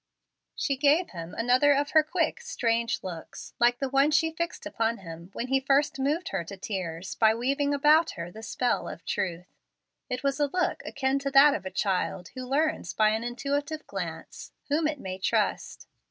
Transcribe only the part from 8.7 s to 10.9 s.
of truth.' It was a look